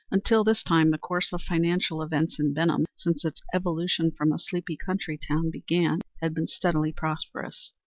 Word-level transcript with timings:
Until 0.09 0.43
this 0.43 0.63
time 0.63 0.89
the 0.89 0.97
course 0.97 1.31
of 1.31 1.43
financial 1.43 2.01
events 2.01 2.39
in 2.39 2.55
Benham 2.55 2.85
since 2.95 3.23
its 3.23 3.43
evolution 3.53 4.09
from 4.09 4.31
a 4.31 4.39
sleepy 4.39 4.75
country 4.75 5.15
town 5.15 5.51
began 5.51 5.99
had 6.23 6.33
been 6.33 6.47
steadily 6.47 6.91
prosperous. 6.91 7.71